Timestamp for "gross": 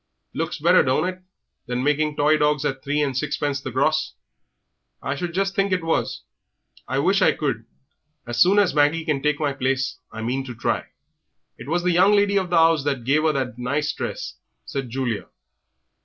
3.69-4.15